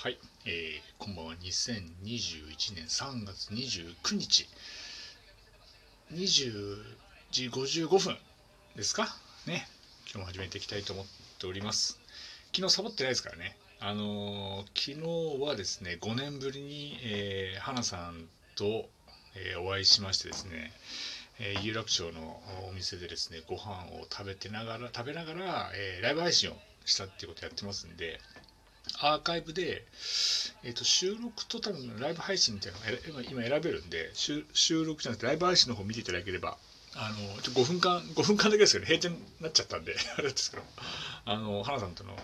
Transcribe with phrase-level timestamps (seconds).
[0.00, 1.34] はい、えー、こんばんは。
[1.34, 4.46] 2021年3月29日、
[6.12, 6.76] 20
[7.32, 8.16] 時55分
[8.76, 9.08] ですか？
[9.48, 9.66] ね。
[10.04, 11.06] 今日も始めていきたいと思っ
[11.40, 11.98] ております。
[12.54, 13.56] 昨日サボってないですからね。
[13.80, 18.88] あのー、昨日はですね、5年ぶりに、えー、花さんと、
[19.34, 20.72] えー、お会いしましてですね、
[21.40, 22.40] えー、有楽町の
[22.70, 28.20] お店でですね、ご飯を食べてながら、食べながら、えー、ライブ配信をしたっていうことやってますんで、
[29.00, 29.84] アーカイブで、
[30.64, 32.78] えー、と収録と多分ライブ配信みたいな
[33.12, 36.56] のが今選べるんで収録じゃなくてライブ配信の方見ていただければ
[36.94, 40.62] あのちょ5分間5分間だけですけど、閉店になっちゃったんで あれですけど
[41.26, 42.18] あの花さんとの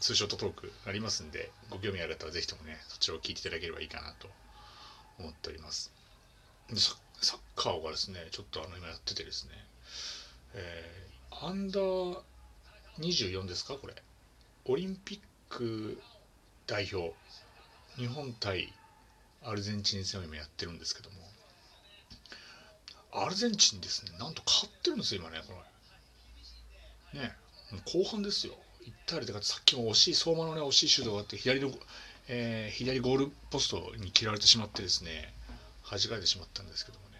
[0.00, 4.28] ツーショットトークありますんでご興味ある方はぜひともねそちらを聞いていただければいいかなと
[5.18, 5.90] 思っております。
[6.68, 6.94] でサ
[7.36, 9.64] ッカーがですねちょっとあの今やっててですね
[10.54, 12.22] えー、アンダー
[12.98, 13.94] 24ですかこれ。
[14.64, 16.00] オリンピック
[16.66, 17.14] 代表
[17.96, 18.72] 日本対
[19.42, 21.16] アルゼンチン戦を今やってるんですけども
[23.12, 25.54] アルゼンチンですねなんと勝ってるんですよ今ねこ
[27.14, 27.20] れ。
[27.20, 27.32] ね
[27.86, 28.54] 後半ですよ。
[28.84, 31.70] 行ったりとかさっきも惜しい相馬のね惜しいシュートがあって左の、
[32.28, 35.32] えー、左ゴールポストに切られてしまってですね
[35.90, 37.16] 弾かれてしまったんですけどもね。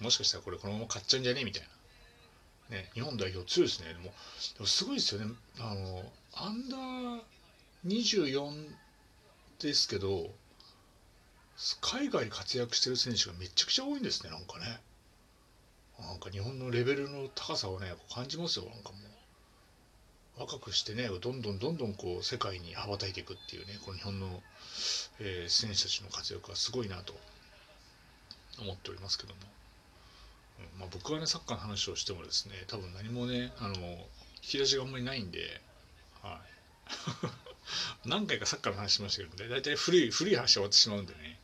[0.00, 1.62] もしかしたらこれこのまま勝っちゃうんじゃねえみたい
[2.70, 2.76] な。
[2.76, 3.88] ね日本代表強いですね。
[3.88, 4.10] でもで
[4.60, 5.32] もすごいですよね。
[5.60, 6.04] あの
[6.38, 7.20] アンダー
[7.84, 8.68] 24
[9.58, 10.30] ですけど
[11.80, 14.80] 海外で活躍してる選手がめちゃくちゃ多いんですねなんかね。
[15.98, 18.66] なんか日本のレベルの高さをね感じますよ。
[18.66, 18.96] なんかも
[20.36, 24.42] う若くしてねどんどんどんどんこう世界に羽ばたいていくっていうねこの日本の、
[25.20, 27.14] えー、選手たちの活躍はすごいなと
[28.60, 29.40] 思っておりますけども、
[30.74, 34.06] うんまあ、僕はねサッカーの話をしてもですね多分何もねあの引
[34.42, 35.62] き出しがあんまりないんで
[36.26, 36.40] は
[38.04, 38.08] い。
[38.08, 41.38] 何回かサッカーの話しましたけど、ね、大体古い、古い話終わってしまうんでね。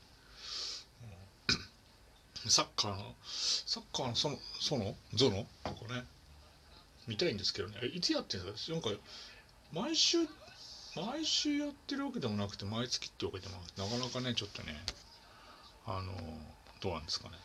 [2.48, 5.46] サッカーの、サッカーのその、その、ゾノ？
[5.64, 6.04] とかね、
[7.06, 8.72] 見たいんですけどね、いつやってるんですか？
[8.72, 8.90] なんか、
[9.72, 10.18] 毎週、
[10.96, 14.76] 毎週やってるわけでもなくて、毎月ってわけでもなくて、なかなかね、ちょっとね、
[15.86, 16.12] あの、
[16.80, 17.36] どうなんですかね。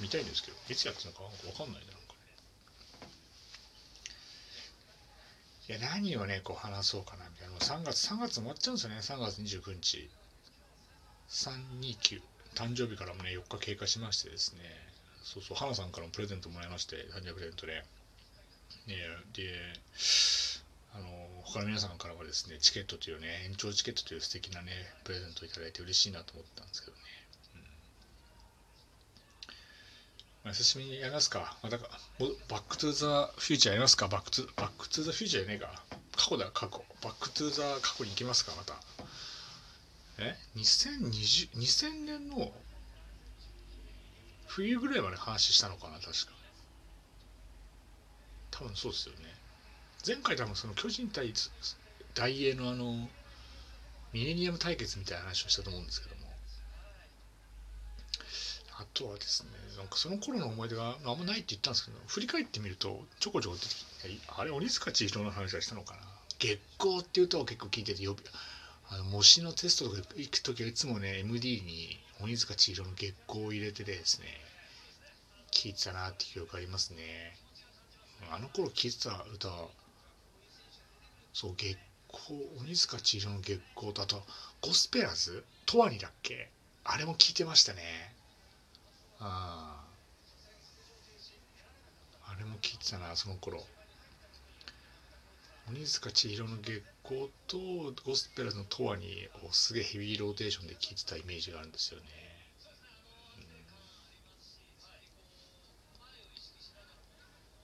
[0.00, 1.92] 見たいんですけど、いつやってるのかわかんないな。
[5.70, 7.54] いや何をねこう話そうかなみたいな。
[7.54, 8.96] 3月3月終わっちゃうんですよね。
[8.98, 10.10] 3月29日。
[11.28, 12.20] 329
[12.56, 14.62] 誕生日からもね4日経過しましてですね。
[15.22, 15.56] そうそう。
[15.56, 17.84] 花さんからもプレゼントもらいまして誕生日プレゼントで、
[18.88, 18.96] ね、
[19.32, 19.46] で
[20.92, 21.06] あの
[21.44, 24.72] 他の皆さんからはですねチケットというね延長チケットという素敵なね
[25.04, 27.02] プレゼントをいただいて嬉しいなと思ったんですけどね。
[30.42, 31.56] まあ、久しぶりにやりますか。
[31.62, 34.08] また、バックトゥーザフューチャーやりますか。
[34.08, 35.82] バックトゥ、バックトゥザフューチャーやねえか。
[36.16, 36.82] 過去だ、過去。
[37.02, 38.74] back to the 過去に行きますか、また。
[40.18, 42.52] え ?2020、2000年の
[44.46, 46.32] 冬ぐらいまで話したのかな、確か。
[48.50, 49.34] 多分そうですよね。
[50.06, 51.34] 前回多分その巨人対
[52.14, 53.10] 大英のあの、
[54.12, 56.09] ミレニアム対決みたいな話をしたと思うんですけど
[58.80, 63.86] あとはですね、なんかその頃の思い出があんまないって言ったんですけど、振り返ってみると、ちょこちょこ出てきて、
[64.28, 66.00] あれ、鬼塚千尋の話はしたのかな。
[66.38, 68.16] 月光っていう歌を結構聞いてて、よ
[68.88, 74.26] あの模試のテストとか行く時はいつもね、MD に鬼塚千尋の月光を入れててですね、
[75.52, 77.36] 聞いてたなって記憶ありますね。
[78.32, 79.68] あの頃聴いてた歌は、
[81.34, 81.76] そう、月
[82.10, 84.22] 光、鬼塚千尋の月光と、あと、
[84.62, 85.44] ゴスペラーズ？
[85.66, 86.48] トワニだっけ？
[86.82, 88.14] あれも聞いてましたね。
[89.20, 89.84] あ
[92.26, 93.64] あれも聞いてたなその頃。
[95.68, 97.58] 鬼塚千尋の月光と
[98.04, 102.06] ゴスペラの「トワニをすげえヘビーローテーションで聴いてたイメージがあるんですよね、
[103.36, 103.44] うん、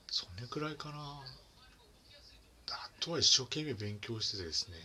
[0.09, 1.21] それくらいかな
[2.71, 4.77] あとは一生懸命勉強しててですね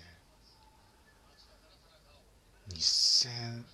[2.71, 3.65] 2000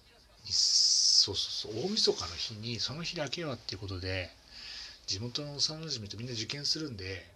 [1.29, 1.85] そうそうそう。
[1.85, 4.31] 大晦日の日にその日だけはっていうことで
[5.07, 7.27] 地元の幼馴染とみんな受験するんで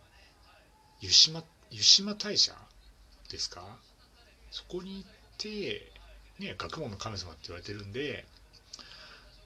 [1.00, 2.52] 湯島湯島大社
[3.30, 3.62] ですか？
[4.50, 5.90] そこに行って
[6.38, 8.24] ね学問の神様って言われてるんで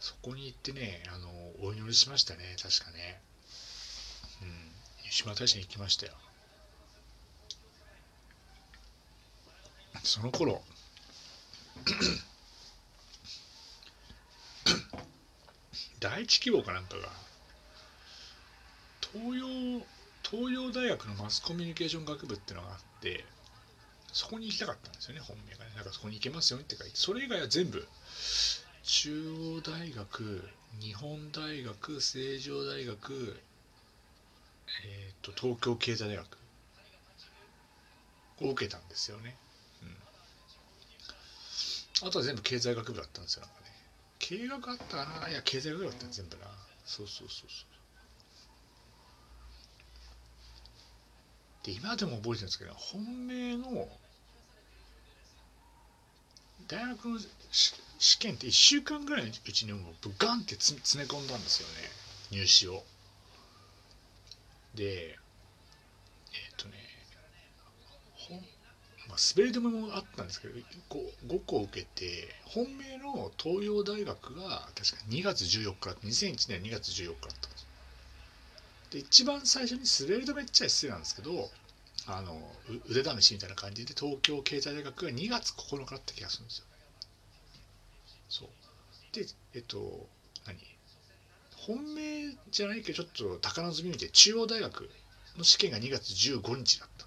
[0.00, 1.28] そこに行ってねあの
[1.66, 3.20] お祈りしましたね確かね。
[4.42, 4.48] うん。
[5.04, 6.12] 湯島大社に行きましたよ。
[10.02, 10.62] その頃
[16.00, 17.08] 第一希望かなんかが。
[19.12, 19.46] 東洋
[20.22, 23.24] 東洋大学のマスコミュニケーション学部っていうのがあって
[24.12, 25.70] そこに行きたかったんですよね本命がね。
[25.76, 26.96] だかそこに行けますよねって書いて。
[26.96, 27.86] それ以外は全部
[28.82, 30.48] 中央大学
[30.80, 33.40] 日本大学成城大学
[34.84, 36.26] えー、と東京経済大学
[38.42, 39.36] を受けたんですよね、
[42.02, 43.75] うん、あとは全部経済学部だったんですよなんかね。
[44.28, 45.28] 経営学あったかな。
[45.28, 46.46] いや経済学だった全部な。
[46.84, 47.64] そうそうそうそ
[51.62, 51.66] う。
[51.66, 53.88] で今でも覚えてるんですけど本命の
[56.66, 57.20] 大学の
[57.98, 61.74] 試験って1週間ぐらいのうちにもうガンって詰め込んだんですよね。
[62.32, 62.82] 入試を。
[64.74, 66.74] でえっ、ー、とね
[68.14, 68.44] 本、
[69.08, 70.62] まあ、滑り止めもあったんですけど 5,
[71.28, 77.66] 5個受けて本命の東洋大学が確か2月14日2001年2月14日だったんです。
[78.90, 81.50] で一番最初に滑り止めっちゃ失礼なんですけど
[82.06, 82.40] あの
[82.88, 86.64] 腕試しみたいな感じで東京経済大学が2月9日だった気がするんですよ。
[88.28, 88.48] そう。
[89.12, 90.08] でえっと
[90.46, 90.58] 何？
[91.56, 94.88] 本命じゃないけどちょっと宝の積み見て中央大学
[95.36, 97.06] の試験が2月15日だったん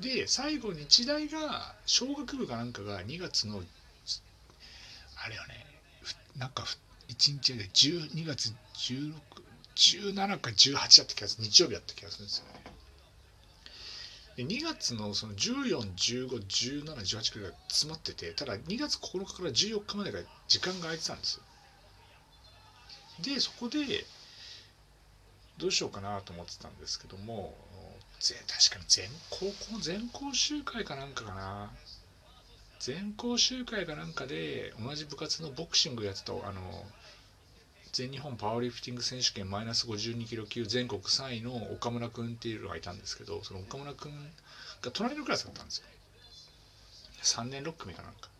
[0.00, 3.62] で最後日大が小学部かなんかが2月の
[5.24, 5.66] あれよね
[6.36, 6.64] なんか
[7.08, 9.14] 1日で12月16
[9.76, 12.52] 17か18だった気がする日曜日だった気がするんですよね。
[14.36, 21.42] で2月のその14151718くらいが詰まっててただ2月9日から14日までが時間が空いてたんですよ。
[23.20, 24.04] でそこで
[25.56, 27.54] どうしようかなと思ってたんですけども
[28.24, 31.70] ぜ確かに全高校全校集会かなんかかな。
[32.80, 36.86] 全校集会かなんかで同じ部活のボクシングやってたあの
[37.92, 44.12] 全日本パワーリフティング選手権マイナス52キロ級全国3位の岡村君っていうのがいたんですけどその岡村君
[44.80, 45.84] が隣のクラスだったんですよ。
[47.22, 48.30] 3年6組かなんか。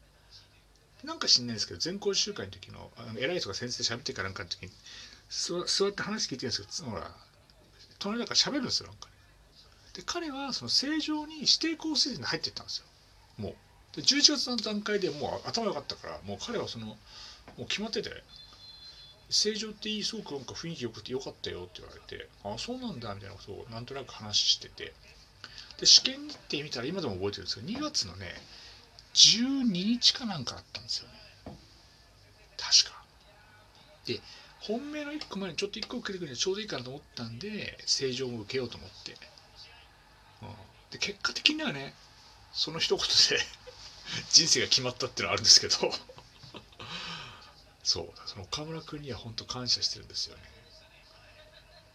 [1.05, 4.73] なんか知んないですけど全校集会の時のあの偉い人が先生喋ってからなんかの時に
[5.29, 7.11] 座って話聞いてるんですけどほら
[7.99, 9.09] 隣だから喋るんですよなんか。
[9.95, 12.87] で彼はその正常に指定校生に入っていったんですよ。
[13.39, 13.55] もう。
[13.97, 16.97] で11月の段階でもう頭良かったからもう彼はそのも
[17.59, 18.11] う決まってて
[19.31, 24.93] 正常っていいすごくなんか雰囲気よくてよかったよって言われてああそうなんだみたいなことをなんとなく話してて。
[25.79, 28.33] で試験日程見たら今でも覚えてるんですけど2月のね
[29.15, 31.15] 12日かなんかあったんですよね。
[32.57, 33.03] 確か。
[34.07, 34.21] で
[34.61, 39.17] 本命の1個前にちょっと1個受けてくれてちょうどいいかなと思ったんで正常も受けようと思って、
[40.95, 41.93] で結果的にはね
[42.53, 43.45] その一言で
[44.31, 45.77] 人生が決まったっていうのはあるんですけど。
[47.83, 50.43] そうその岡村君には本当感謝してるんですよね。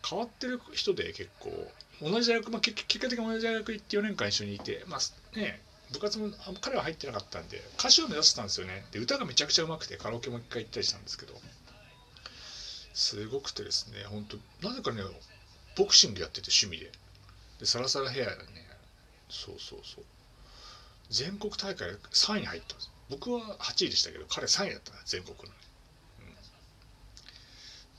[0.07, 5.61] 変わってる人で結構同じ大学、まあ、結果的に同じ大学行って4年間一緒にいてまあね
[5.91, 6.31] 部活も
[6.61, 8.85] 彼は入ってなかったんで歌手を目指してたんですよね。
[8.91, 11.39] で歌がめちゃくちゃうまくてカラオケも一回行ったりしたんですけど。
[12.93, 15.01] すごくてですね本当なぜかね
[15.77, 16.91] ボクシングやってて趣味で。
[17.59, 18.68] でサラサラヘアでね。
[19.29, 20.05] そうそうそう。
[21.09, 22.91] 全国大会3位に入ったんです。
[23.09, 25.55] 僕は8位でしたけど彼3位だったんです全国の。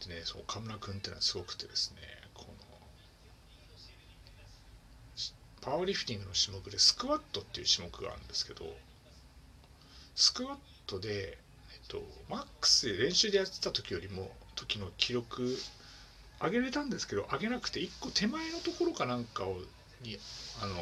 [0.06, 2.00] でねそう岡村君っていうのはすごくてですね
[2.32, 2.48] この
[5.60, 8.64] パワーリフティングの種目でスクワットっていう種目があるんですけど
[10.14, 10.56] スクワッ
[10.86, 11.36] トで、
[11.72, 15.56] えっと、マックスで練習でやってた時よりも時の記録
[16.42, 19.58] 上げれたんですけど上げなくて1個手前のところかなんかを
[20.02, 20.18] に
[20.62, 20.74] あの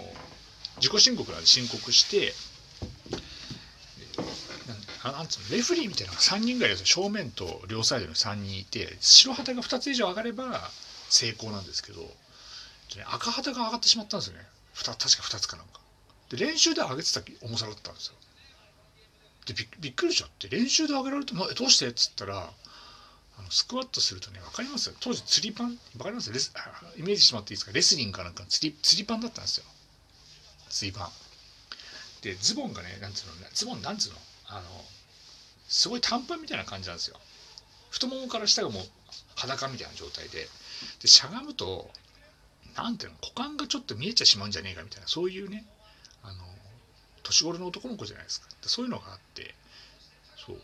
[0.76, 2.32] 自己申告なんで申告して
[5.04, 10.70] なんつうのレフリーみたいなのが3人ぐらい正面と両サイドに3人いて白旗が2つ以上上がれば
[11.08, 12.02] 成功なんですけど、
[13.06, 14.44] 赤旗が上がってしまったんですよね。
[14.74, 15.80] 確か2つかなんか。
[16.28, 18.14] で練習で上げてた重さだったんですよ。
[19.46, 21.86] でびっくりしちゃって練習で上げられてどうして？
[21.86, 22.50] っつったら
[23.38, 26.32] あのスクワットするとね分かります当時釣りパン分かります？
[26.32, 26.52] レス
[26.96, 27.72] イメージしてもらっていいですか？
[27.72, 29.64] レスリングかなんか釣り釣りパンだったんですよ。
[30.68, 31.08] 釣りパン。
[32.22, 34.16] でズボンがねなんつうのズボンなんつうの？
[34.48, 34.62] あの
[35.68, 37.16] すごい短パンみたいな感じなんですよ。
[37.90, 38.82] 太ももから下がもう
[39.36, 40.48] 裸みたいな状態で。
[41.00, 41.90] でしゃがむと
[42.76, 43.18] 何ていうの？
[43.22, 45.64] 股間がちょっと見えちゃしまうんじゃねえかみたいなそういうね
[46.22, 46.34] あの
[47.22, 48.48] 年頃の男の子じゃないですか。
[48.62, 49.54] そういうのがあって
[50.46, 50.56] そう。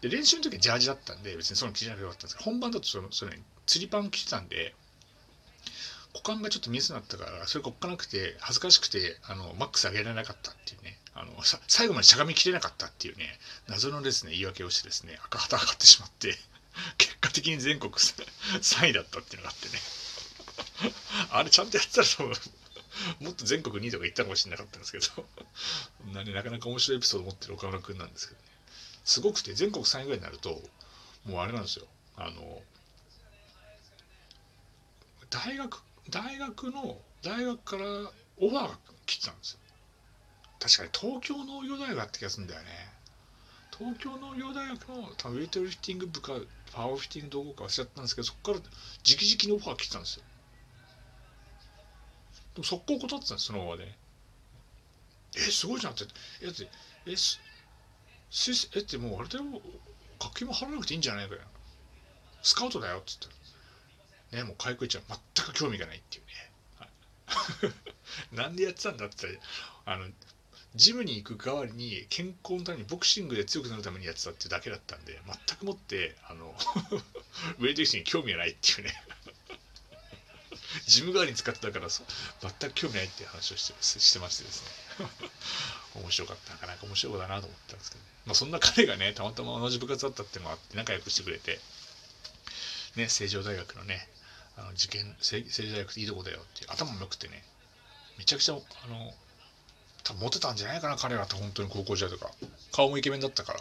[0.00, 3.32] で練習の時はジャージだったんで別にその着じゃなくてよかったんですけど本番だとそのその
[3.66, 4.74] 釣りパン着てたんで
[6.14, 11.32] 股間がちょっと見えそうになったからそれがおっかなくて恥ずかしくてあのマックス上げられなかったっていうねあの
[11.66, 13.26] 最後までしゃがみきれなかったっていうね
[13.68, 16.34] 謎のですね言い訳をしてですね赤旗上がってしまって
[16.96, 19.82] 結果的に全国 3位だったっていうのがあってね。
[21.30, 22.36] あれちゃんとやってたら多分
[23.20, 25.26] もっと全国2位とか行ったかもしれなかったんですけど
[26.12, 28.47] な,、なかなか面白いエピソード持ってる岡村君なんですけどね。
[29.08, 30.60] すごくて全国3位ぐらいになると
[31.24, 31.86] もうあれなんですよ。
[32.18, 32.60] あの
[35.30, 37.84] 大学大学の大学から
[38.36, 39.60] オファーが来てたんですよ。
[40.60, 42.68] 確かに東京農業大学って気がするんだよね。
[43.78, 46.32] 東京農業大学の多分ウェイトリフティング部か
[46.74, 50.24] パワーリフティングどこか忘れちゃったんですけどそこから直々にオファー来てたんですよ。
[52.56, 53.96] でも速攻断ってたんですそのままで、ね、
[55.34, 56.04] えすごいじゃんって。
[56.42, 56.68] えって
[57.06, 57.47] えすす
[58.74, 59.44] えってもうあれだよ。
[60.20, 61.40] 学費も払わなくていいんじゃないかよ。
[62.42, 63.38] スカウトだよっつって。
[64.32, 66.32] ねもう開口ちゃん全く興味がないっていうね、
[66.78, 66.86] は
[68.34, 69.38] い、なんでやってたんだって
[69.86, 70.04] あの
[70.74, 76.54] ジムに行く代わりに健康のためにボクシングで強くなるためにやってたってだけだったんで全くもってあの
[77.58, 79.04] ウェイトリフティングに興味がないっていうね。
[80.86, 84.62] ジム代わりに使ってたから全く興味ないっていう話をしてしてましてです
[85.00, 85.08] ね。
[85.96, 86.52] 面白かった。
[86.52, 91.58] なかなか面白い子だなと思ったんですけど、まあ、そんな彼がねたまたま同じ部活だったっていうのもあって仲良くしてくれて
[92.94, 94.06] ね成城大学のね
[94.56, 97.42] あの受験成城大学っていいとこだよって頭も良くてね
[98.18, 98.56] めちゃくちゃあ
[98.88, 99.12] の
[100.04, 102.30] 多分モテたんじゃないかな彼は本当に高校時代とか。
[102.72, 103.60] 顔もイケメンだったから。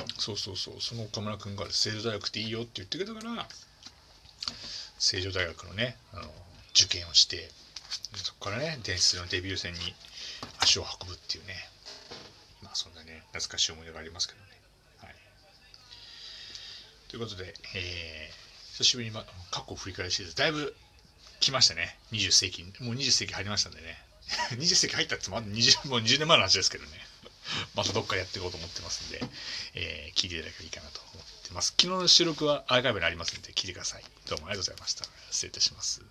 [0.00, 0.12] うん。
[0.18, 0.80] そうそうそう。
[0.80, 3.46] その岡村君が成城大学っていいよって言ってくれたから
[4.98, 6.22] 成城大学のねあの
[6.70, 7.50] 受験をして
[8.14, 9.80] そこからね伝説のデビュー戦に
[10.68, 11.54] 足を運ぶっていうね。
[12.62, 14.46] まあそんなね懐かしい思い出がありますけどね。
[14.98, 15.14] はい、
[17.08, 20.76] ということで、えー、久しぶりに、ま、過去を振り返りしてだいぶ
[21.40, 21.96] 来ましたね。
[22.12, 23.96] 20世紀もう20世紀入りましたんでね。
[24.60, 27.06] 20世紀入ったってまだ 20, もう20年前の話ですけどね。
[27.74, 29.22] またどっかやっていこうと思ってますんで、
[29.72, 31.68] えー、聞いていただければいいかなと思ってます。
[31.68, 34.04] 昨日の収録はアーカイブにありますんで聞いてください。
[34.28, 35.06] どうもありがとうございました。
[35.30, 36.02] 失礼いたします。